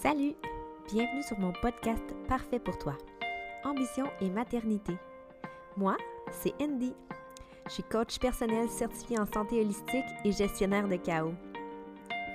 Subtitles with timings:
[0.00, 0.36] Salut!
[0.92, 2.96] Bienvenue sur mon podcast Parfait pour toi.
[3.64, 4.96] Ambition et maternité.
[5.76, 5.96] Moi,
[6.30, 6.94] c'est Andy.
[7.66, 11.34] Je suis coach personnel certifié en santé holistique et gestionnaire de chaos.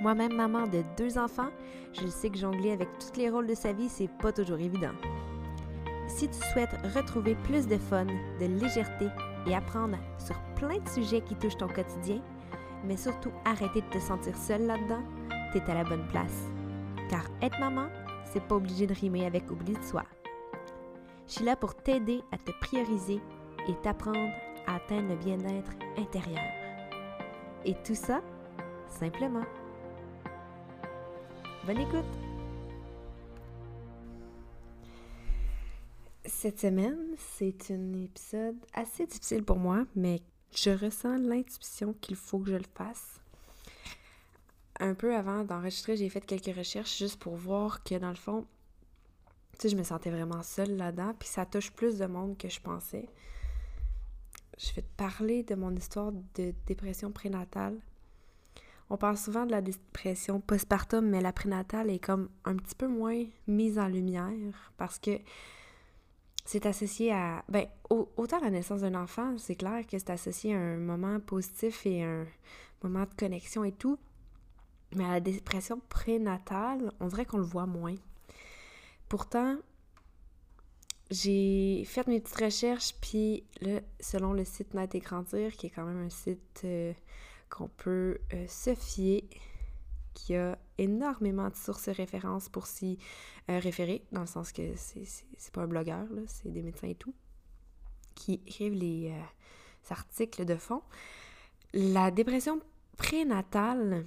[0.02, 1.52] Moi-même maman de deux enfants,
[1.94, 4.94] je sais que jongler avec tous les rôles de sa vie, c'est pas toujours évident.
[6.10, 8.08] Si tu souhaites retrouver plus de fun,
[8.42, 9.08] de légèreté
[9.48, 12.22] et apprendre sur plein de sujets qui touchent ton quotidien,
[12.84, 15.04] mais surtout arrêter de te sentir seule là-dedans,
[15.54, 16.50] t'es à la bonne place.
[17.14, 17.90] Car être maman,
[18.26, 20.04] c'est pas obligé de rimer avec oubli de soi.
[21.28, 23.22] Je suis là pour t'aider à te prioriser
[23.68, 24.34] et t'apprendre
[24.66, 26.42] à atteindre le bien-être intérieur.
[27.66, 28.24] Et tout ça,
[28.90, 29.44] simplement.
[31.68, 32.04] Bonne écoute!
[36.26, 42.40] Cette semaine, c'est un épisode assez difficile pour moi, mais je ressens l'intuition qu'il faut
[42.40, 43.23] que je le fasse.
[44.80, 48.46] Un peu avant d'enregistrer, j'ai fait quelques recherches juste pour voir que dans le fond,
[49.54, 52.50] tu sais, je me sentais vraiment seule là-dedans, puis ça touche plus de monde que
[52.50, 53.08] je pensais.
[54.58, 57.80] Je vais te parler de mon histoire de dépression prénatale.
[58.90, 62.88] On parle souvent de la dépression postpartum, mais la prénatale est comme un petit peu
[62.88, 65.20] moins mise en lumière parce que
[66.46, 67.44] c'est associé à.
[67.50, 71.86] Ben, autant la naissance d'un enfant, c'est clair que c'est associé à un moment positif
[71.86, 72.26] et un
[72.84, 73.98] moment de connexion et tout.
[74.96, 77.96] Mais à la dépression prénatale, on dirait qu'on le voit moins.
[79.10, 79.58] Pourtant,
[81.12, 85.70] j'ai fait mes petites recherches, puis là, selon le site Naître et Grandir, qui est
[85.70, 86.94] quand même un site euh,
[87.50, 89.24] qu'on peut euh, se fier,
[90.14, 92.98] qui a énormément de sources et références pour s'y
[93.50, 97.14] euh, référer, dans le sens que c'est pas un blogueur, c'est des médecins et tout,
[98.16, 99.14] qui écrivent les
[99.90, 100.82] articles de fond.
[101.74, 102.60] La dépression
[102.98, 104.06] prénatale,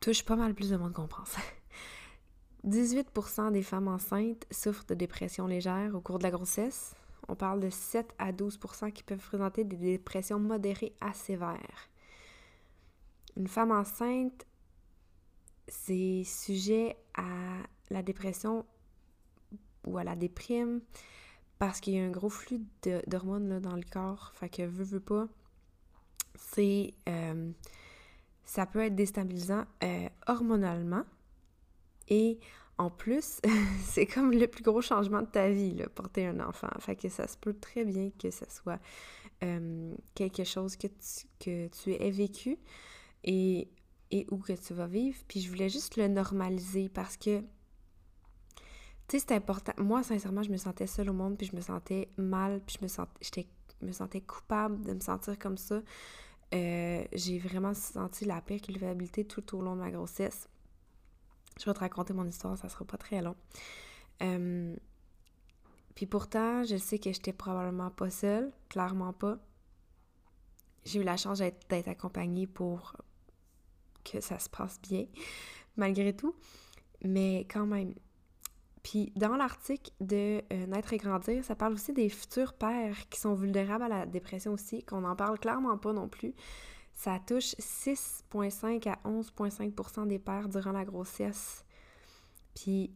[0.00, 1.36] touche pas mal plus de monde qu'on pense.
[2.66, 6.94] 18% des femmes enceintes souffrent de dépression légère au cours de la grossesse.
[7.28, 11.88] On parle de 7 à 12% qui peuvent présenter des dépressions modérées à sévères.
[13.36, 14.46] Une femme enceinte,
[15.68, 18.66] c'est sujet à la dépression
[19.86, 20.80] ou à la déprime
[21.58, 22.60] parce qu'il y a un gros flux
[23.06, 24.32] d'hormones dans le corps.
[24.34, 25.28] Fait que veut, veut pas,
[26.34, 27.52] c'est euh,
[28.50, 31.04] ça peut être déstabilisant euh, hormonalement.
[32.08, 32.40] Et
[32.78, 33.40] en plus,
[33.84, 36.66] c'est comme le plus gros changement de ta vie, là, porter un enfant.
[36.80, 38.80] Fait que ça se peut très bien que ce soit
[39.44, 42.58] euh, quelque chose que tu, que tu aies vécu
[43.22, 43.68] et,
[44.10, 45.16] et où que tu vas vivre.
[45.28, 47.42] Puis je voulais juste le normaliser parce que,
[49.06, 49.74] tu sais, c'est important.
[49.78, 52.84] Moi, sincèrement, je me sentais seule au monde, puis je me sentais mal, puis je
[52.84, 53.46] me sentais,
[53.80, 55.82] me sentais coupable de me sentir comme ça.
[56.52, 60.48] Euh, j'ai vraiment senti la pire culpabilité tout au long de ma grossesse.
[61.58, 63.36] Je vais te raconter mon histoire, ça sera pas très long.
[64.22, 64.74] Euh,
[65.94, 69.38] puis pourtant, je sais que j'étais probablement pas seule, clairement pas.
[70.84, 72.96] J'ai eu la chance d'être accompagnée pour
[74.04, 75.06] que ça se passe bien,
[75.76, 76.34] malgré tout.
[77.04, 77.94] Mais quand même,
[78.82, 83.20] puis dans l'article de euh, Naître et grandir, ça parle aussi des futurs pères qui
[83.20, 86.34] sont vulnérables à la dépression aussi, qu'on n'en parle clairement pas non plus.
[86.94, 91.64] Ça touche 6,5 à 11,5% des pères durant la grossesse.
[92.54, 92.90] Puis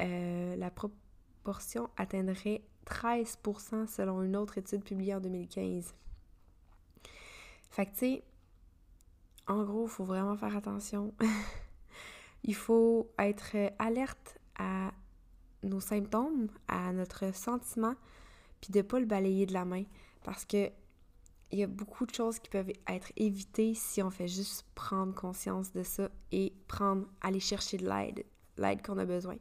[0.00, 5.94] euh, la proportion atteindrait 13% selon une autre étude publiée en 2015.
[7.70, 8.24] Fait que tu sais,
[9.46, 11.14] en gros, il faut vraiment faire attention.
[12.44, 14.92] il faut être alerte à
[15.62, 17.94] nos symptômes, à notre sentiment,
[18.60, 19.84] puis de ne pas le balayer de la main.
[20.24, 20.70] Parce que
[21.52, 25.14] il y a beaucoup de choses qui peuvent être évitées si on fait juste prendre
[25.14, 28.24] conscience de ça et prendre, aller chercher de l'aide,
[28.56, 29.36] l'aide qu'on a besoin.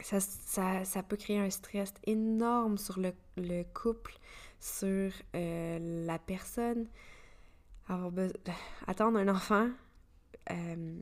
[0.00, 4.18] Ça, ça, peut créer un stress énorme sur le, couple,
[4.58, 6.86] sur euh, la personne.
[7.88, 8.12] Avoir
[8.86, 9.68] attendre un enfant,
[10.50, 11.00] euh,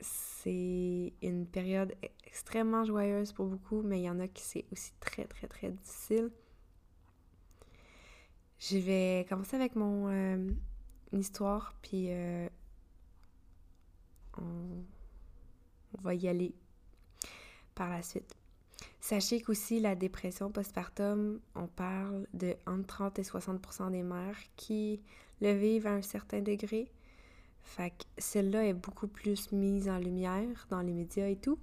[0.00, 1.94] c'est une période
[2.26, 5.70] extrêmement joyeuse pour beaucoup, mais il y en a qui c'est aussi très, très, très
[5.70, 6.30] difficile.
[8.58, 10.50] Je vais commencer avec mon euh,
[11.12, 12.48] histoire, puis euh,
[14.38, 14.84] on,
[16.02, 16.54] va y aller
[17.74, 18.36] par la suite.
[19.00, 25.00] Sachez qu'aussi la dépression postpartum, on parle de entre 30 et 60% des mères qui
[25.40, 26.90] le vivent à un certain degré.
[27.62, 31.58] Fait que celle-là est beaucoup plus mise en lumière dans les médias et tout.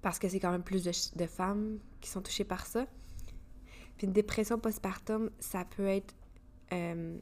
[0.00, 2.86] Parce que c'est quand même plus de, femmes qui sont touchées par ça.
[3.96, 6.14] Puis une dépression postpartum, ça peut être.
[6.72, 7.18] Euh,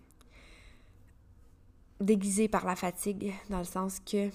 [2.00, 4.30] déguisé par la fatigue, dans le sens que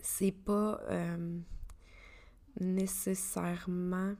[0.00, 1.38] c'est pas euh,
[2.60, 4.14] nécessairement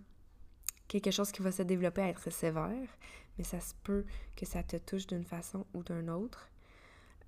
[0.89, 2.89] quelque chose qui va se développer à être sévère,
[3.37, 4.05] mais ça se peut
[4.37, 6.49] que ça te touche d'une façon ou d'une autre.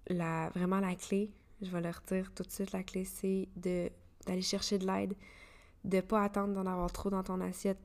[0.08, 1.31] La, vraiment, la clé,
[1.62, 5.14] je vais le redire tout de suite, la clé, c'est d'aller chercher de l'aide,
[5.85, 7.79] de pas attendre d'en avoir trop dans ton assiette,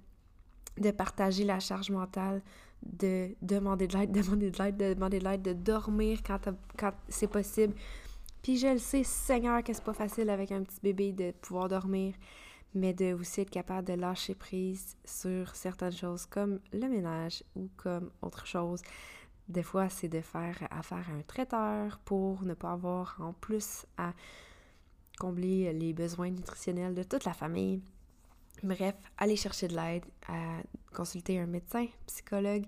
[0.77, 2.41] de partager la charge mentale,
[2.83, 6.39] de demander de l'aide, demander de l'aide, de demander de l'aide, de dormir quand,
[6.77, 7.73] quand c'est possible.
[8.41, 11.69] Puis je le sais, Seigneur, que c'est pas facile avec un petit bébé de pouvoir
[11.69, 12.15] dormir,
[12.73, 17.69] mais de aussi être capable de lâcher prise sur certaines choses comme le ménage ou
[17.77, 18.81] comme autre chose.
[19.51, 23.85] Des fois, c'est de faire affaire à un traiteur pour ne pas avoir en plus
[23.97, 24.13] à
[25.19, 27.81] combler les besoins nutritionnels de toute la famille.
[28.63, 30.61] Bref, aller chercher de l'aide, à
[30.95, 32.65] consulter un médecin, psychologue,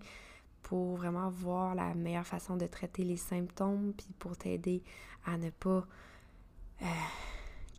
[0.62, 4.84] pour vraiment voir la meilleure façon de traiter les symptômes, puis pour t'aider
[5.26, 5.86] à ne pas
[6.82, 6.86] euh,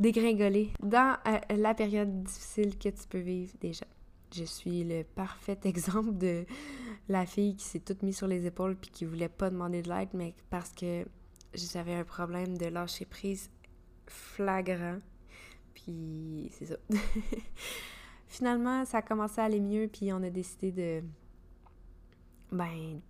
[0.01, 3.87] dégringoler dans euh, la période difficile que tu peux vivre déjà.
[4.35, 6.47] Je suis le parfait exemple de
[7.09, 9.89] la fille qui s'est toute mise sur les épaules puis qui voulait pas demander de
[9.89, 11.05] l'aide, mais parce que
[11.53, 13.51] j'avais un problème de lâcher prise
[14.07, 14.99] flagrant.
[15.75, 16.77] Puis c'est ça.
[18.27, 21.03] Finalement, ça a commencé à aller mieux, puis on a décidé de.
[22.51, 23.01] Ben,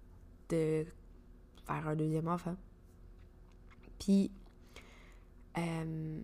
[0.49, 0.87] de
[1.67, 2.56] faire un deuxième enfant.
[3.99, 4.31] Puis,
[5.58, 6.20] euh,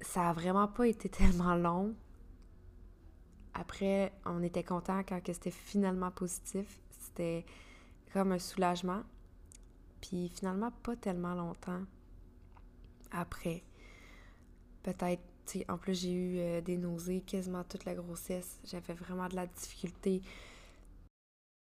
[0.00, 1.94] ça a vraiment pas été tellement long.
[3.58, 6.78] Après, on était content quand c'était finalement positif.
[6.90, 7.44] C'était
[8.12, 9.02] comme un soulagement.
[10.00, 11.80] Puis finalement, pas tellement longtemps
[13.10, 13.62] après.
[14.82, 15.22] Peut-être
[15.68, 18.60] en plus, j'ai eu euh, des nausées quasiment toute la grossesse.
[18.64, 20.20] J'avais vraiment de la difficulté.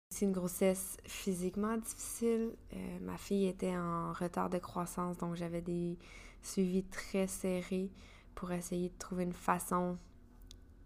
[0.10, 2.52] C'est une grossesse physiquement difficile.
[2.74, 5.98] Euh, ma fille était en retard de croissance, donc j'avais des
[6.42, 7.92] suivis très serrés
[8.34, 9.98] pour essayer de trouver une façon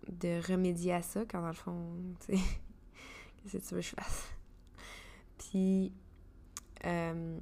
[0.09, 1.95] de remédier à ça, quand dans le fond,
[2.25, 2.43] tu sais,
[3.37, 4.27] qu'est-ce que tu veux que je fasse?
[5.37, 5.93] Puis,
[6.85, 7.39] euh,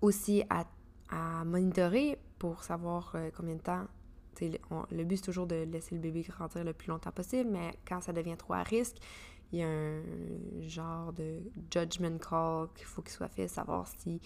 [0.00, 0.66] aussi à,
[1.10, 3.86] à monitorer pour savoir combien de temps
[4.90, 8.00] le but, c'est toujours de laisser le bébé grandir le plus longtemps possible, mais quand
[8.00, 8.96] ça devient trop à risque,
[9.52, 10.02] il y a un
[10.62, 11.40] genre de
[11.70, 14.20] judgment call qu'il faut qu'il soit fait, savoir si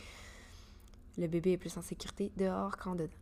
[1.18, 3.12] le bébé est plus en sécurité dehors qu'en dedans.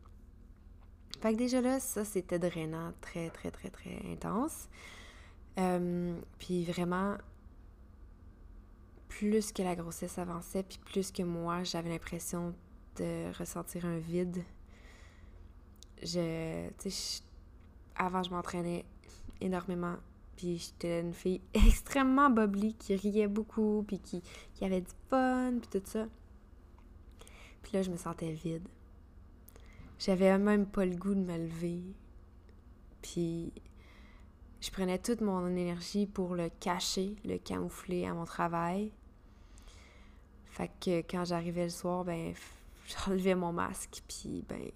[1.20, 4.68] Fait que déjà là, ça, c'était drainant, très, très, très, très intense.
[5.58, 7.16] Euh, puis vraiment,
[9.08, 12.54] plus que la grossesse avançait, puis plus que moi, j'avais l'impression
[12.96, 14.44] de ressentir un vide
[16.04, 17.20] je,
[17.96, 18.84] avant, je m'entraînais
[19.40, 19.96] énormément.
[20.36, 24.22] Puis j'étais une fille extrêmement bubbly, qui riait beaucoup, puis qui,
[24.54, 26.06] qui avait du fun, puis tout ça.
[27.62, 28.66] Puis là, je me sentais vide.
[29.98, 31.82] J'avais même pas le goût de me lever.
[33.02, 33.52] Puis
[34.60, 38.92] je prenais toute mon énergie pour le cacher, le camoufler à mon travail.
[40.46, 42.32] Fait que quand j'arrivais le soir, ben,
[42.86, 44.70] j'enlevais mon masque, puis ben,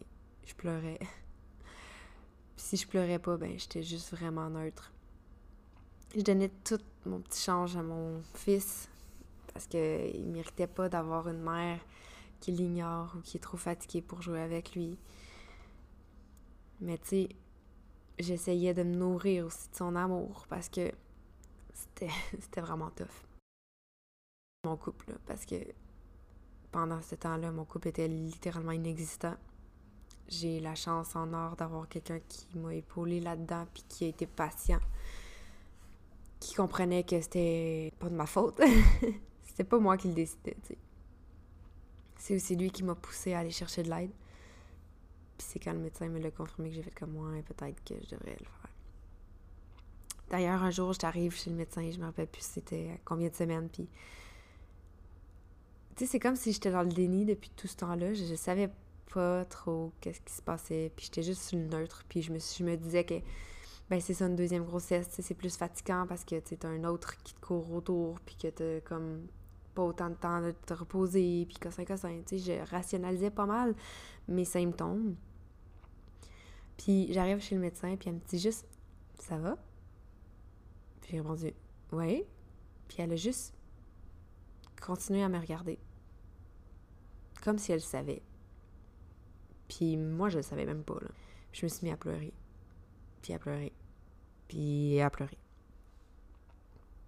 [0.44, 0.98] je pleurais.
[2.56, 4.92] si je pleurais pas, ben j'étais juste vraiment neutre.
[6.16, 8.88] Je donnais tout mon petit change à mon fils
[9.52, 11.80] parce qu'il méritait pas d'avoir une mère
[12.40, 14.98] qui l'ignore ou qui est trop fatiguée pour jouer avec lui.
[16.80, 17.28] Mais tu sais,
[18.18, 20.92] j'essayais de me nourrir aussi de son amour parce que
[21.72, 22.10] c'était,
[22.60, 23.06] vraiment tough.
[24.64, 25.56] Mon couple, parce que
[26.72, 29.36] pendant ce temps-là, mon couple était littéralement inexistant
[30.28, 34.26] j'ai la chance en or d'avoir quelqu'un qui m'a épaulé là-dedans puis qui a été
[34.26, 34.80] patient.
[36.38, 38.60] Qui comprenait que c'était pas de ma faute.
[39.42, 40.78] c'était pas moi qui le décidais, tu sais.
[42.16, 44.10] C'est aussi lui qui m'a poussé à aller chercher de l'aide.
[45.38, 47.82] Puis c'est quand le médecin me l'a confirmé que j'ai fait comme moi, et peut-être
[47.84, 48.70] que je devrais le faire.
[50.30, 53.34] D'ailleurs, un jour, j'arrive chez le médecin, et je me rappelle plus c'était combien de
[53.34, 53.88] semaines, puis...
[55.96, 58.14] Tu sais, c'est comme si j'étais dans le déni depuis tout ce temps-là.
[58.14, 58.70] Je, je savais
[59.12, 62.38] pas trop qu'est-ce qui se passait, puis j'étais juste sur le neutre, puis je me,
[62.38, 63.14] je me disais que
[63.90, 67.34] ben c'est ça une deuxième grossesse, c'est plus fatigant parce que tu un autre qui
[67.34, 69.26] te court autour, puis que t'as comme
[69.74, 71.94] pas autant de temps de te reposer, puis que ça, tu
[72.26, 73.74] sais, je rationalisais pas mal
[74.26, 75.16] mes symptômes.
[76.88, 78.66] Puis j'arrive chez le médecin, puis elle me dit juste
[79.18, 79.58] «Ça va?»
[81.02, 81.52] Puis j'ai répondu
[81.92, 82.26] «Ouais.»
[82.88, 83.52] Puis elle a juste
[84.80, 85.78] continué à me regarder.
[87.42, 88.22] Comme si elle savait.
[89.68, 91.10] Puis moi, je le savais même pas, là.
[91.52, 92.32] je me suis mis à pleurer.
[93.20, 93.74] Puis à pleurer.
[94.48, 95.36] Puis à pleurer.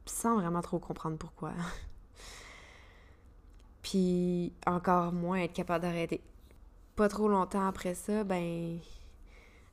[0.05, 1.55] Sans vraiment trop comprendre pourquoi.
[3.81, 6.21] Puis encore moins être capable d'arrêter.
[6.97, 8.79] Pas trop longtemps après ça, ben,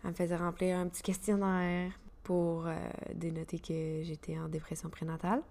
[0.03, 1.91] elle me faisait remplir un petit questionnaire
[2.23, 2.75] pour euh,
[3.13, 5.41] dénoter que j'étais en dépression prénatale.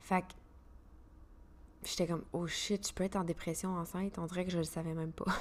[0.00, 0.34] Fait que
[1.84, 4.18] j'étais comme, oh shit, je peux être en dépression enceinte?
[4.18, 5.32] On dirait que je le savais même pas.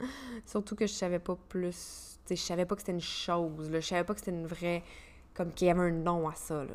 [0.46, 2.18] Surtout que je savais pas plus.
[2.28, 3.70] je savais pas que c'était une chose.
[3.70, 3.80] Là.
[3.80, 4.82] Je savais pas que c'était une vraie.
[5.34, 6.64] Comme qu'il y avait un nom à ça.
[6.64, 6.74] Là.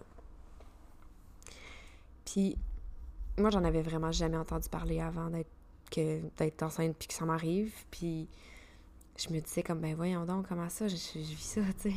[2.23, 2.57] Puis,
[3.37, 5.49] moi, j'en avais vraiment jamais entendu parler avant d'être
[6.37, 7.73] d'être enceinte puis que ça m'arrive.
[7.91, 8.27] Puis,
[9.17, 11.95] je me disais comme, ben voyons donc, comment ça, je, je vis ça, tu sais.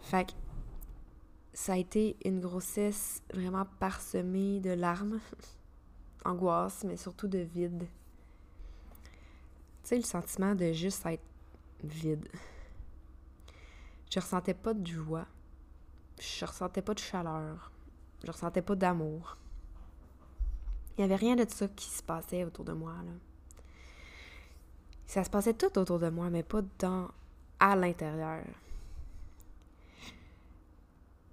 [0.00, 0.32] Fait que
[1.52, 5.20] ça a été une grossesse vraiment parsemée de larmes,
[6.24, 7.86] angoisse, mais surtout de vide.
[9.82, 11.22] Tu sais, le sentiment de juste être
[11.82, 12.28] vide.
[14.10, 15.26] Je ressentais pas de joie.
[16.20, 17.70] Je ressentais pas de chaleur.
[18.24, 19.36] Je ressentais pas d'amour.
[20.96, 22.94] Il n'y avait rien de ça qui se passait autour de moi.
[23.04, 23.12] Là.
[25.08, 27.08] Ça se passait tout autour de moi, mais pas dans
[27.58, 28.44] à l'intérieur.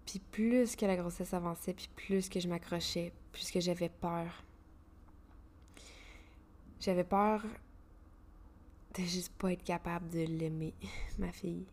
[0.06, 4.44] Puis plus que la grossesse avançait, puis plus que je m'accrochais, plus que j'avais peur.
[6.80, 7.44] J'avais peur
[8.98, 10.74] de juste pas être capable de l'aimer,
[11.20, 11.66] ma fille.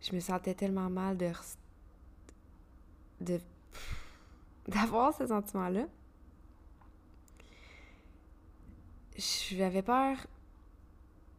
[0.00, 1.30] Je me sentais tellement mal de
[3.20, 3.40] de
[4.68, 5.86] d'avoir ce sentiment-là.
[9.18, 10.26] J'avais peur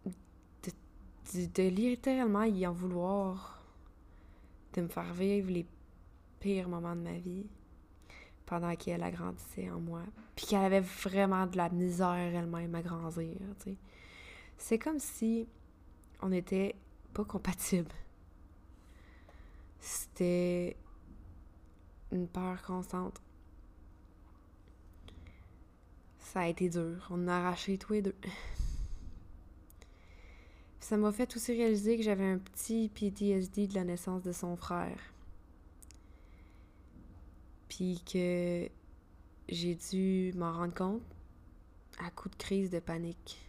[0.05, 3.61] de, littéralement y en vouloir,
[4.73, 5.65] de me faire vivre les
[6.39, 7.45] pires moments de ma vie
[8.45, 10.01] pendant qu'elle agrandissait en moi.
[10.35, 13.37] Puis qu'elle avait vraiment de la misère elle-même à grandir.
[14.57, 15.47] C'est comme si
[16.21, 16.75] on n'était
[17.13, 17.93] pas compatibles.
[19.79, 20.75] C'était
[22.11, 23.21] une peur constante.
[26.33, 27.07] Ça a été dur.
[27.09, 28.15] On a arraché tous les deux.
[30.81, 34.57] Ça m'a fait aussi réaliser que j'avais un petit PTSD de la naissance de son
[34.57, 34.99] frère.
[37.69, 38.69] Puis que
[39.47, 41.01] j'ai dû m'en rendre compte
[41.97, 43.39] à coup de crise de panique,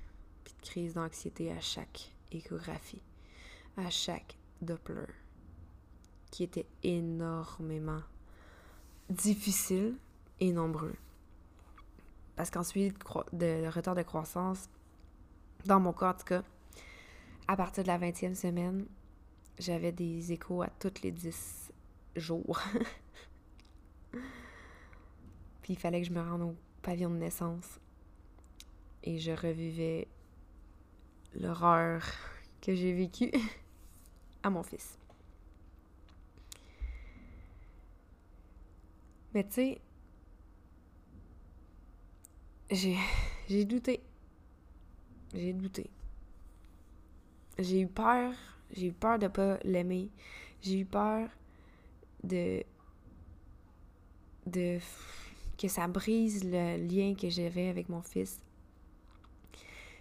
[0.45, 3.03] puis de crise d'anxiété à chaque échographie,
[3.77, 5.07] à chaque Doppler,
[6.31, 8.03] qui était énormément
[9.11, 9.97] difficile
[10.39, 10.95] et nombreux.
[12.39, 12.97] Parce qu'ensuite,
[13.33, 14.71] de retard de croissance,
[15.67, 16.45] dans mon cas en tout cas,
[17.49, 18.87] à partir de la 20e semaine,
[19.59, 21.73] j'avais des échos à toutes les 10
[22.15, 22.61] jours.
[24.13, 27.81] Puis il fallait que je me rende au pavillon de naissance.
[29.03, 30.07] Et je revivais
[31.35, 32.05] l'horreur
[32.61, 33.33] que j'ai vécue
[34.45, 34.97] à mon fils.
[39.35, 39.81] Mais tu sais,
[42.71, 44.01] j'ai, douté.
[45.33, 45.91] J'ai douté.
[47.59, 48.35] J'ai eu peur.
[48.73, 50.11] J'ai eu peur de pas l'aimer.
[50.61, 51.29] J'ai eu peur
[52.23, 52.63] de.
[54.47, 54.79] de.
[55.57, 58.41] que ça brise le lien que j'avais avec mon fils.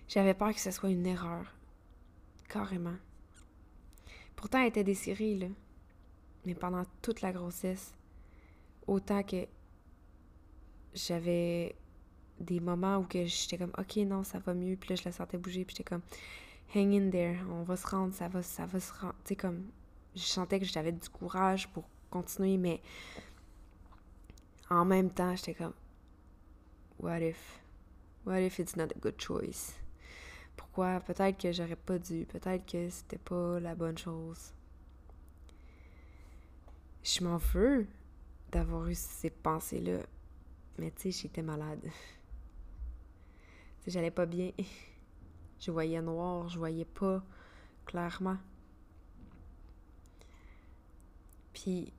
[0.07, 1.53] J'avais peur que ce soit une erreur.
[2.49, 2.95] Carrément.
[4.35, 5.47] Pourtant, elle était désirée, là.
[6.45, 7.93] Mais pendant toute la grossesse,
[8.85, 9.47] autant que
[10.93, 11.75] j'avais
[12.39, 15.11] des moments où que j'étais comme ok non ça va mieux puis là je la
[15.11, 16.01] sentais bouger puis j'étais comme
[16.75, 19.35] hang in there on va se rendre ça va ça va se rendre tu sais
[19.35, 19.63] comme
[20.15, 22.81] je sentais que j'avais du courage pour continuer mais
[24.69, 25.73] en même temps j'étais comme
[26.99, 27.59] what if
[28.25, 29.73] what if it's not a good choice?
[30.55, 30.99] Pourquoi?
[31.01, 34.53] Peut-être que j'aurais pas dû peut-être que c'était pas la bonne chose
[37.07, 37.87] je m'en veux
[38.51, 39.99] d'avoir eu ces pensées-là.
[40.77, 41.79] Mais tu sais, j'étais malade.
[43.87, 44.51] J'allais pas bien.
[45.59, 47.23] Je voyais noir, je voyais pas
[47.87, 48.37] clairement.
[51.51, 51.91] Puis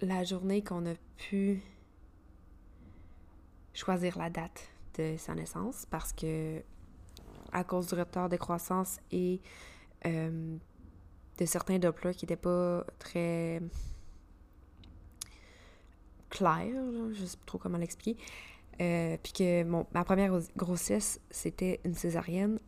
[0.00, 1.62] la journée qu'on a pu
[3.72, 4.68] choisir la date
[4.98, 6.60] de sa naissance parce que
[7.52, 9.40] à cause du retard de croissance et
[10.06, 10.56] euh,
[11.38, 13.62] de certains Doppler qui n'étaient pas très
[16.30, 16.66] clair,
[17.12, 18.20] je sais pas trop comment l'expliquer.
[18.80, 22.58] Euh, puis que ma première grossesse, c'était une césarienne.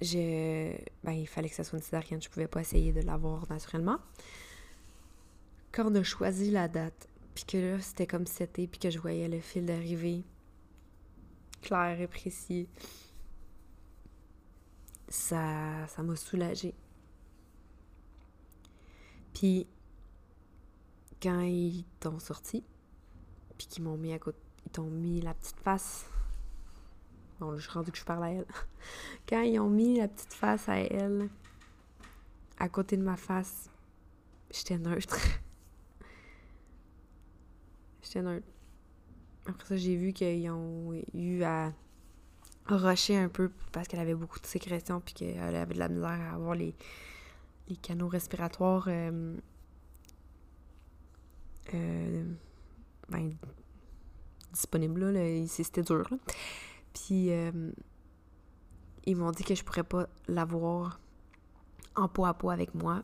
[0.00, 3.48] Je, ben, il fallait que ça soit une césarienne, je pouvais pas essayer de l'avoir
[3.50, 3.98] naturellement.
[5.72, 8.98] Quand on a choisi la date, puis que là, c'était comme c'était, puis que je
[8.98, 10.24] voyais le fil d'arrivée
[11.62, 12.68] clair et précis,
[15.08, 16.74] ça ça m'a soulagée.
[19.34, 19.66] Puis
[21.20, 22.64] quand ils t'ont sorti,
[23.56, 26.04] puis qu'ils m'ont mis à côté, ils t'ont mis la petite face.
[27.40, 28.46] Bon, je suis rendue que je parle à elle.
[29.28, 31.30] quand ils ont mis la petite face à elle,
[32.58, 33.70] à côté de ma face,
[34.50, 35.16] j'étais neutre.
[38.02, 38.46] j'étais neutre.
[39.46, 41.72] Après ça, j'ai vu qu'ils ont eu à
[42.66, 46.10] rusher un peu parce qu'elle avait beaucoup de sécrétions puis qu'elle avait de la misère
[46.10, 46.74] à avoir les,
[47.68, 49.34] les canaux respiratoires euh,
[51.72, 52.24] euh,
[53.08, 53.32] ben,
[54.58, 55.10] disponibles.
[55.10, 56.08] Là, C'était dur.
[56.92, 57.70] Puis euh,
[59.04, 61.00] ils m'ont dit que je pourrais pas l'avoir
[61.96, 63.02] en pot à pot avec moi.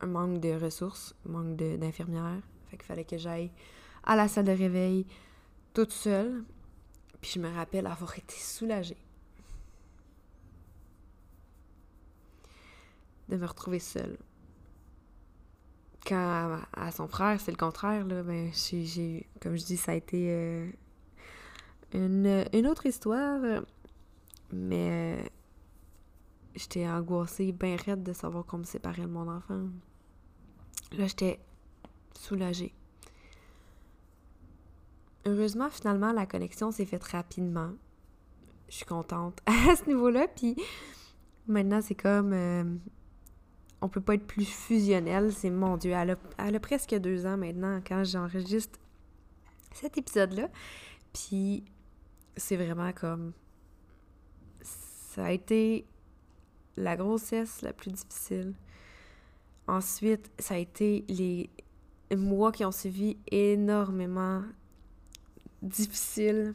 [0.00, 2.42] Un manque de ressources, manque d'infirmières.
[2.68, 3.50] Fait qu'il fallait que j'aille
[4.04, 5.06] à la salle de réveil
[5.74, 6.44] toute seule.
[7.20, 8.96] Puis je me rappelle avoir été soulagée.
[13.28, 14.16] De me retrouver seule.
[16.06, 19.94] Quand à, son frère, c'est le contraire, là, ben, j'ai, comme je dis, ça a
[19.94, 20.70] été euh,
[21.92, 23.62] une, une, autre histoire.
[24.52, 25.28] Mais euh,
[26.54, 29.68] j'étais angoissée, bien raide de savoir qu'on me séparait de mon enfant.
[30.92, 31.38] Là, j'étais
[32.18, 32.74] soulagée.
[35.26, 37.72] Heureusement, finalement, la connexion s'est faite rapidement.
[38.68, 40.26] Je suis contente à ce niveau-là.
[40.28, 40.56] Puis
[41.46, 42.32] maintenant, c'est comme.
[42.32, 42.64] Euh,
[43.80, 45.32] on peut pas être plus fusionnel.
[45.32, 45.92] C'est mon Dieu.
[45.92, 46.16] Elle
[46.56, 48.78] a, presque deux ans maintenant quand j'enregistre
[49.72, 50.48] cet épisode-là.
[51.12, 51.64] Puis
[52.36, 53.32] c'est vraiment comme.
[54.62, 55.86] Ça a été
[56.76, 58.54] la grossesse la plus difficile.
[59.66, 61.50] Ensuite, ça a été les
[62.16, 64.42] mois qui ont suivi énormément
[65.62, 66.54] difficile.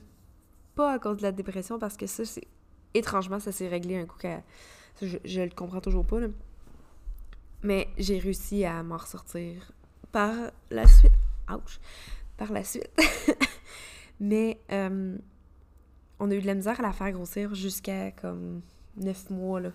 [0.75, 2.47] Pas à cause de la dépression, parce que ça, c'est.
[2.93, 4.17] Étrangement, ça s'est réglé un coup.
[5.01, 6.27] Je, je le comprends toujours pas, là.
[7.65, 9.71] Mais j'ai réussi à m'en ressortir
[10.11, 10.35] par
[10.69, 11.11] la suite.
[11.51, 11.79] Ouch!
[12.37, 12.91] Par la suite.
[14.19, 15.17] Mais euh,
[16.19, 18.61] on a eu de la misère à la faire grossir jusqu'à comme
[18.97, 19.71] neuf mois, là.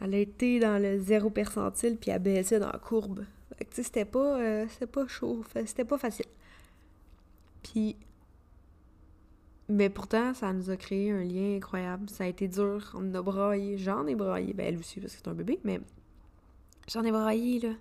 [0.00, 3.24] Elle a été dans le zéro percentile, puis elle baissait dans la courbe.
[3.58, 6.26] Fait que, c'était pas, euh, c'était pas chaud, c'était pas facile.
[7.62, 7.96] Puis
[9.68, 12.08] mais pourtant, ça nous a créé un lien incroyable.
[12.10, 12.92] Ça a été dur.
[12.94, 13.78] On a braillé.
[13.78, 14.52] J'en ai braillé.
[14.52, 15.80] Ben, elle aussi, parce que c'est un bébé, mais
[16.88, 17.74] j'en ai braillé, là.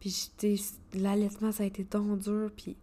[0.00, 0.30] Puis.
[0.94, 2.76] L'allaitement, ça a été tant dur, puis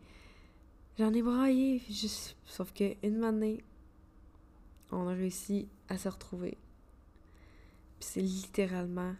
[0.98, 1.82] j'en ai braillé.
[1.90, 2.38] Juste...
[2.46, 3.64] Sauf que une année,
[4.92, 6.58] on a réussi à se retrouver.
[8.00, 9.16] Puis c'est littéralement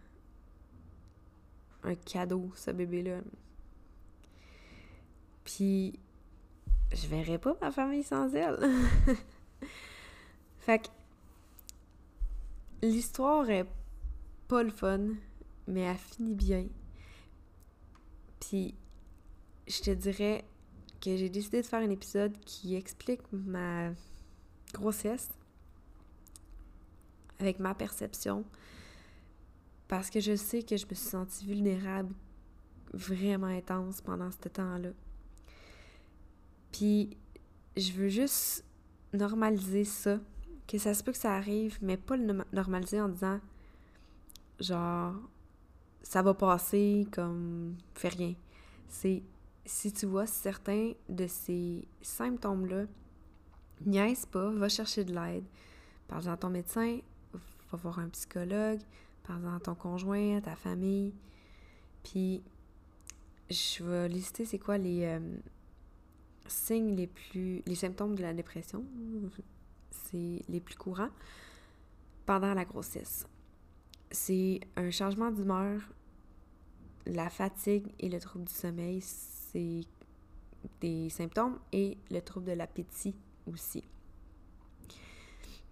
[1.84, 3.20] un cadeau, ce bébé-là.
[5.44, 6.00] Puis
[6.92, 8.60] je verrais pas ma famille sans elle.
[10.60, 10.88] fait que
[12.82, 13.68] l'histoire est
[14.48, 15.16] pas le fun,
[15.68, 16.66] mais elle finit bien.
[18.40, 18.76] Puis
[19.68, 20.46] je te dirais
[21.02, 23.92] que j'ai décidé de faire un épisode qui explique ma
[24.74, 25.30] grossesse
[27.40, 28.44] avec ma perception
[29.88, 32.14] parce que je sais que je me suis sentie vulnérable
[32.94, 34.90] vraiment intense pendant ce temps-là.
[36.72, 37.18] Puis
[37.76, 38.66] je veux juste
[39.14, 40.20] normaliser ça,
[40.68, 43.40] que ça se peut que ça arrive, mais pas le normaliser en disant
[44.60, 45.16] genre
[46.02, 48.34] ça va passer comme fais rien.
[48.88, 49.24] C'est
[49.66, 52.86] si tu vois certains de ces symptômes-là,
[53.86, 55.44] niaise pas, va chercher de l'aide.
[56.08, 57.00] Parle à ton médecin,
[57.34, 58.80] va voir un psychologue,
[59.24, 61.14] parle à ton conjoint, à ta famille.
[62.04, 62.42] Puis
[63.50, 65.20] je vais lister c'est quoi les, euh,
[66.48, 67.62] signes les plus.
[67.66, 68.86] les symptômes de la dépression,
[69.92, 71.10] c'est les plus courants
[72.26, 73.26] pendant la grossesse.
[74.12, 75.82] C'est un changement d'humeur,
[77.06, 79.82] la fatigue et le trouble du sommeil, c'est
[80.82, 83.16] des symptômes, et le trouble de l'appétit
[83.48, 83.84] aussi.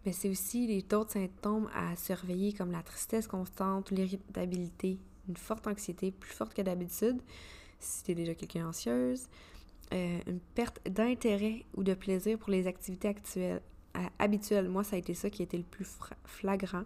[0.05, 5.65] Mais c'est aussi les autres symptômes à surveiller comme la tristesse constante, l'irritabilité, une forte
[5.67, 7.21] anxiété, plus forte que d'habitude,
[7.79, 9.27] si tu es déjà quelqu'un anxieuse,
[9.93, 13.61] euh, une perte d'intérêt ou de plaisir pour les activités actuelles,
[14.19, 14.69] habituelles.
[14.69, 15.87] Moi, ça a été ça qui a été le plus
[16.25, 16.83] flagrant.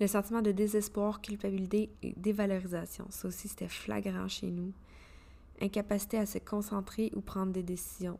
[0.00, 3.06] Le sentiment de désespoir, culpabilité et dévalorisation.
[3.10, 4.72] Ça aussi, c'était flagrant chez nous.
[5.60, 8.18] Incapacité à se concentrer ou prendre des décisions.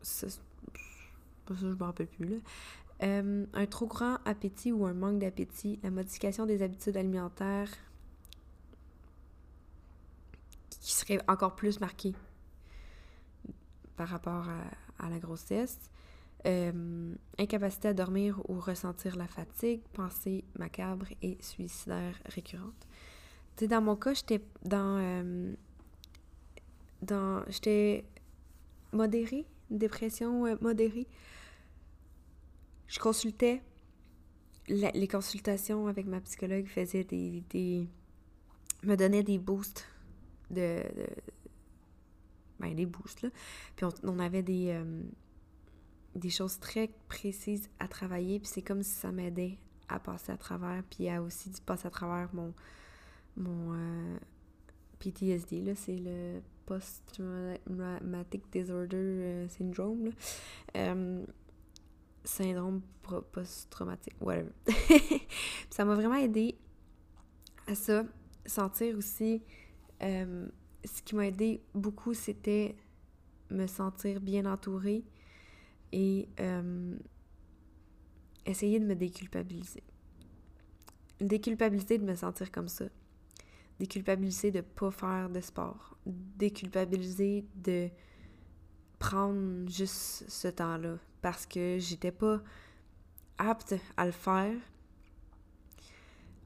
[0.00, 0.40] Ça, ça
[1.50, 2.36] je m'en rappelle plus, là.
[3.02, 7.68] Euh, un trop grand appétit ou un manque d'appétit, la modification des habitudes alimentaires,
[10.70, 12.14] qui serait encore plus marqué
[13.96, 14.46] par rapport
[14.98, 15.78] à, la grossesse.
[16.44, 22.86] Euh, incapacité à dormir ou ressentir la fatigue, pensée macabre et suicidaire récurrente.
[23.56, 24.98] Tu sais, dans mon cas, j'étais dans.
[25.00, 25.54] euh,
[27.02, 28.04] dans j'étais
[28.92, 31.08] modérée, dépression euh, modérée.
[32.86, 33.62] Je consultais.
[34.68, 37.42] Les consultations avec ma psychologue faisaient des.
[37.50, 37.88] des
[38.84, 39.88] me donnaient des boosts
[40.50, 40.82] de.
[42.60, 43.30] ben, des boosts, là.
[43.74, 44.80] Puis on, on avait des.
[46.16, 50.36] Des choses très précises à travailler, puis c'est comme si ça m'aidait à passer à
[50.36, 52.52] travers, puis à aussi passer à travers mon,
[53.38, 54.18] euh,
[54.98, 60.10] PTSD, là, c'est le Post-Traumatic Disorder euh, Syndrome.
[60.76, 61.24] Euh,
[62.24, 64.50] syndrome post-traumatique, whatever.
[65.70, 66.58] Ça m'a vraiment aidé
[67.68, 68.04] à ça,
[68.44, 69.44] sentir aussi,
[70.00, 72.74] ce qui m'a aidé beaucoup, c'était
[73.50, 75.04] me sentir bien entourée
[75.92, 76.96] et euh,
[78.44, 79.82] essayer de me déculpabiliser.
[81.20, 82.86] Déculpabiliser de me sentir comme ça.
[83.78, 85.96] Déculpabiliser de pas faire de sport.
[86.04, 87.88] Déculpabiliser de
[88.98, 92.40] prendre juste ce temps-là parce que j'étais pas
[93.38, 94.54] apte à le faire.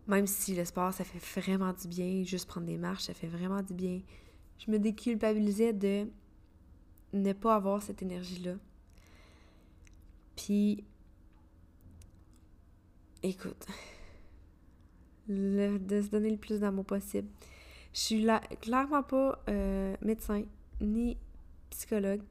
[0.06, 3.28] Même si le sport, ça fait vraiment du bien, juste prendre des marches, ça fait
[3.28, 4.00] vraiment du bien.
[4.58, 6.06] Je me déculpabilisais de
[7.12, 8.54] ne pas avoir cette énergie-là.
[10.44, 10.82] Puis,
[13.22, 13.66] écoute,
[15.28, 17.28] le- de se donner le plus d'amour possible.
[17.92, 20.44] Je suis là, clairement pas euh, médecin
[20.80, 21.18] ni
[21.68, 22.22] psychologue,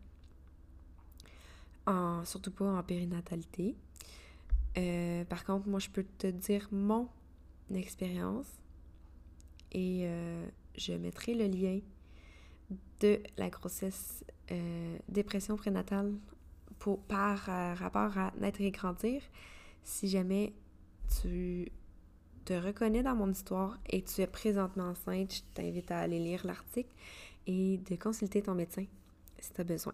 [1.85, 3.75] en, surtout pas en périnatalité.
[4.77, 7.09] Euh, par contre, moi, je peux te dire mon
[7.71, 8.47] expérience
[9.71, 11.79] et euh, je mettrai le lien
[13.01, 14.23] de la grossesse
[15.07, 16.11] dépression prénatale
[17.07, 19.21] par euh, rapport à naître et grandir.
[19.83, 20.53] Si jamais
[21.21, 21.71] tu
[22.45, 26.45] te reconnais dans mon histoire et tu es présentement enceinte, je t'invite à aller lire
[26.45, 26.89] l'article
[27.47, 28.85] et de consulter ton médecin
[29.39, 29.93] si tu as besoin.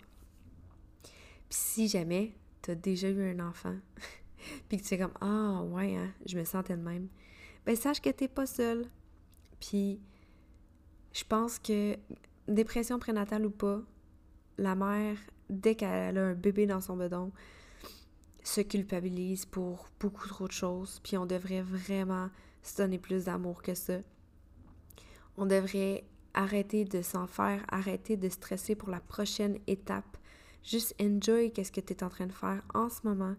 [1.03, 3.75] Puis si jamais tu as déjà eu un enfant,
[4.69, 7.07] puis que tu es comme Ah, ouais, hein, je me sentais de même,
[7.65, 8.85] ben sache que t'es pas seule.
[9.59, 9.99] Puis
[11.13, 11.97] je pense que
[12.47, 13.81] dépression prénatale ou pas,
[14.57, 15.17] la mère,
[15.49, 17.31] dès qu'elle a un bébé dans son bedon,
[18.43, 22.29] se culpabilise pour beaucoup trop de choses, puis on devrait vraiment
[22.61, 23.97] se donner plus d'amour que ça.
[25.37, 26.03] On devrait
[26.33, 30.17] arrêter de s'en faire, arrêter de stresser pour la prochaine étape.
[30.63, 33.35] Juste enjoy qu'est-ce que tu es en train de faire en ce moment.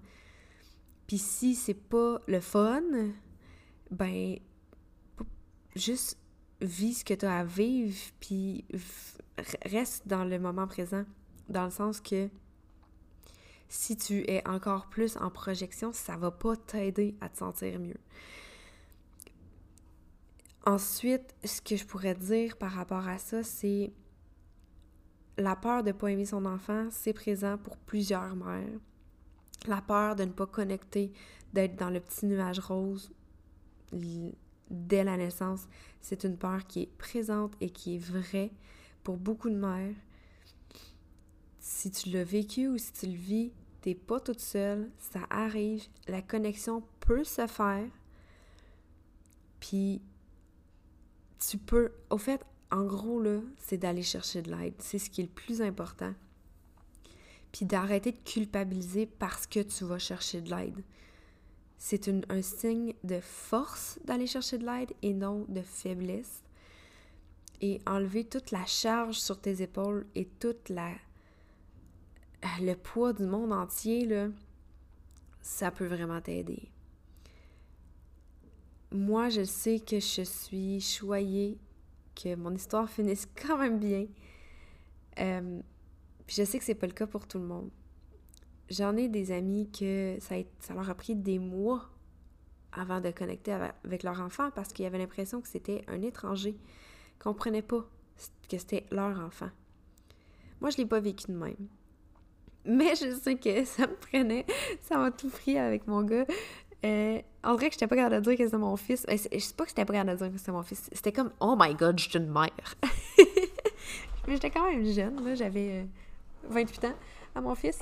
[1.07, 2.83] Puis si c'est pas le fun,
[3.90, 4.38] ben
[5.77, 6.19] juste
[6.61, 8.64] vis ce que tu as à vivre, puis
[9.64, 11.05] reste dans le moment présent,
[11.49, 12.29] dans le sens que
[13.69, 17.99] si tu es encore plus en projection, ça va pas t'aider à te sentir mieux.
[20.65, 23.93] Ensuite, ce que je pourrais dire par rapport à ça, c'est
[25.39, 28.81] la peur de ne pas aimer son enfant, c'est présent pour plusieurs mères.
[29.67, 31.13] La peur de ne pas connecter,
[31.53, 33.13] d'être dans le petit nuage rose
[34.71, 35.69] dès la naissance,
[36.01, 38.51] c'est une peur qui est présente et qui est vraie
[39.05, 39.95] pour beaucoup de mères.
[41.68, 43.50] Si tu l'as vécu ou si tu le vis,
[43.81, 47.88] t'es pas toute seule, ça arrive, la connexion peut se faire,
[49.59, 50.00] puis
[51.40, 55.22] tu peux, au fait, en gros, là, c'est d'aller chercher de l'aide, c'est ce qui
[55.22, 56.14] est le plus important,
[57.50, 60.85] puis d'arrêter de culpabiliser parce que tu vas chercher de l'aide.
[61.79, 66.44] C'est un signe de force d'aller chercher de l'aide et non de faiblesse.
[67.61, 70.92] Et enlever toute la charge sur tes épaules et toute la
[72.61, 74.09] le poids du monde entier,
[75.41, 76.71] ça peut vraiment t'aider.
[78.93, 81.59] Moi, je sais que je suis choyée,
[82.15, 84.07] que mon histoire finisse quand même bien.
[85.19, 85.61] Euh,
[86.27, 87.71] puis je sais que c'est pas le cas pour tout le monde.
[88.69, 91.89] J'en ai des amis que ça, ça leur a pris des mois
[92.73, 97.19] avant de connecter avec leur enfant parce qu'ils avaient l'impression que c'était un étranger, qu'ils
[97.19, 97.89] comprenaient pas
[98.49, 99.51] que c'était leur enfant.
[100.61, 101.69] Moi, je l'ai pas vécu de même.
[102.66, 104.44] Mais je sais que ça me prenait,
[104.81, 106.26] ça m'a tout pris avec mon gars.
[106.85, 109.07] Euh, on dirait que j'étais pas capable de dire que c'était mon fils.
[109.09, 110.88] Je sais pas que j'étais pas capable de dire que c'était mon fils.
[110.92, 112.50] C'était comme, oh my god, je suis une mère.
[114.26, 115.35] Mais j'étais quand même jeune, là.
[115.35, 115.85] J'avais euh,
[116.48, 116.94] 28 ans
[117.35, 117.79] à mon fils.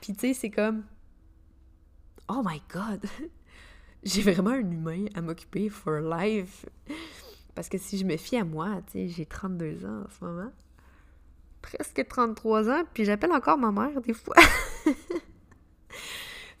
[0.00, 0.84] Puis tu sais, c'est comme,
[2.28, 3.04] oh my god,
[4.02, 6.66] j'ai vraiment un humain à m'occuper for life.
[7.54, 10.24] Parce que si je me fie à moi, tu sais, j'ai 32 ans en ce
[10.24, 10.52] moment
[11.62, 14.36] presque 33 ans, puis j'appelle encore ma mère des fois.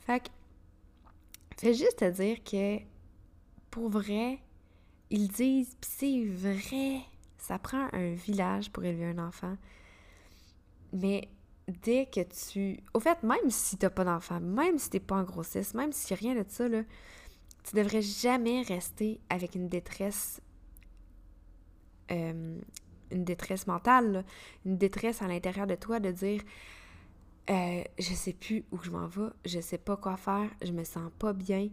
[0.06, 0.28] fait que,
[1.56, 2.78] c'est juste à dire que,
[3.70, 4.40] pour vrai,
[5.10, 7.00] ils disent, puis c'est vrai,
[7.36, 9.56] ça prend un village pour élever un enfant.
[10.92, 11.28] Mais
[11.68, 12.80] dès que tu...
[12.94, 16.14] Au fait, même si t'as pas d'enfant, même si t'es pas en grossesse, même si
[16.14, 16.82] rien de ça, là,
[17.64, 20.40] tu devrais jamais rester avec une détresse...
[22.10, 22.58] Euh,
[23.10, 24.24] une détresse mentale,
[24.64, 26.42] une détresse à l'intérieur de toi de dire
[27.50, 30.84] euh, je sais plus où je m'en vais, je sais pas quoi faire, je me
[30.84, 31.68] sens pas bien.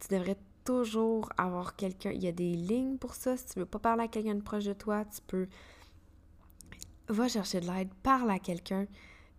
[0.00, 2.12] Tu devrais toujours avoir quelqu'un.
[2.12, 3.36] Il y a des lignes pour ça.
[3.36, 5.48] Si tu veux pas parler à quelqu'un de proche de toi, tu peux.
[7.08, 8.86] Va chercher de l'aide, parle à quelqu'un,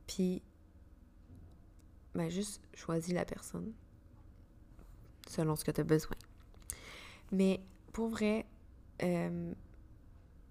[0.06, 0.42] puis.
[2.14, 3.74] Ben, juste choisis la personne
[5.28, 6.16] selon ce que tu as besoin.
[7.32, 7.60] Mais
[7.92, 8.46] pour vrai,
[9.02, 9.54] euh,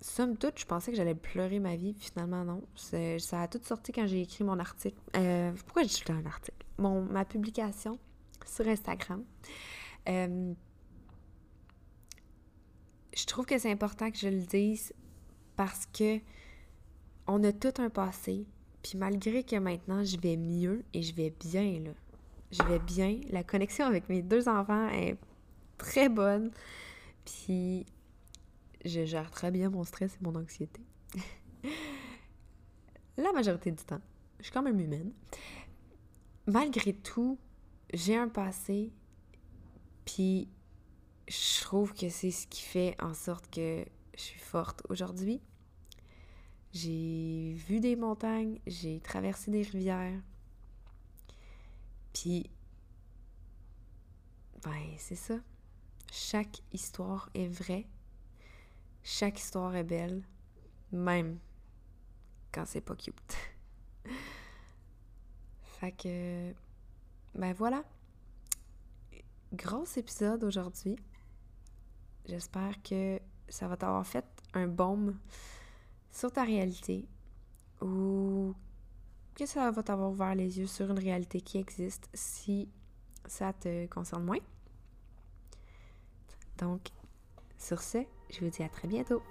[0.02, 2.62] somme toute, je pensais que j'allais pleurer ma vie, puis finalement non.
[2.74, 4.98] Ça a tout sorti quand j'ai écrit mon article.
[5.16, 6.66] Euh, pourquoi j'ai écrit un article?
[6.78, 7.98] Mon, ma publication
[8.44, 9.24] sur Instagram.
[10.08, 10.52] Euh,
[13.14, 14.92] je trouve que c'est important que je le dise
[15.56, 16.18] parce que
[17.26, 18.46] on a tout un passé,
[18.82, 21.90] puis malgré que maintenant je vais mieux et je vais bien, là.
[22.50, 23.18] Je vais bien.
[23.30, 25.16] La connexion avec mes deux enfants est
[25.78, 26.50] très bonne.
[27.24, 27.86] Puis
[28.84, 30.82] je gère très bien mon stress et mon anxiété.
[33.16, 34.00] La majorité du temps.
[34.38, 35.12] Je suis quand même humaine.
[36.46, 37.38] Malgré tout,
[37.92, 38.92] j'ai un passé,
[40.04, 40.48] puis
[41.28, 43.84] je trouve que c'est ce qui fait en sorte que
[44.16, 45.40] je suis forte aujourd'hui.
[46.72, 50.20] J'ai vu des montagnes, j'ai traversé des rivières.
[52.12, 52.50] Puis,
[54.64, 55.34] ben, c'est ça.
[56.10, 57.86] Chaque histoire est vraie.
[59.02, 60.22] Chaque histoire est belle.
[60.92, 61.38] Même
[62.52, 63.36] quand c'est pas cute.
[65.62, 66.52] fait que,
[67.34, 67.84] ben voilà.
[69.52, 70.96] Gros épisode aujourd'hui.
[72.26, 75.18] J'espère que ça va t'avoir fait un baume
[76.10, 77.08] sur ta réalité
[77.80, 78.54] ou
[79.34, 82.68] que ça va t'avoir ouvert les yeux sur une réalité qui existe si
[83.26, 84.38] ça te concerne moins.
[86.58, 86.88] Donc,
[87.58, 87.98] sur ce,
[88.32, 89.22] je vous dis à très bientôt.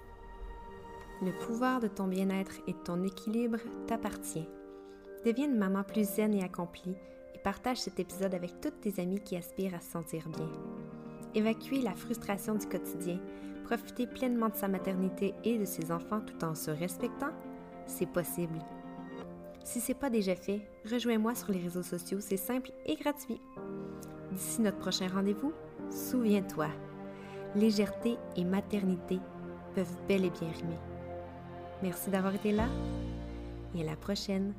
[1.22, 4.48] Le pouvoir de ton bien-être et de ton équilibre t'appartient.
[5.24, 6.96] Deviens une maman plus zen et accomplie
[7.34, 10.50] et partage cet épisode avec toutes tes amies qui aspirent à se sentir bien.
[11.34, 13.20] Évacuer la frustration du quotidien,
[13.64, 17.30] profiter pleinement de sa maternité et de ses enfants tout en se respectant,
[17.86, 18.58] c'est possible.
[19.64, 20.60] Si c'est pas déjà fait,
[20.90, 23.40] rejoins-moi sur les réseaux sociaux, c'est simple et gratuit.
[24.32, 25.52] D'ici notre prochain rendez-vous,
[25.88, 26.68] souviens-toi,
[27.56, 29.18] légèreté et maternité
[29.74, 30.78] peuvent bel et bien rimer.
[31.82, 32.68] Merci d'avoir été là
[33.74, 34.54] et à la prochaine.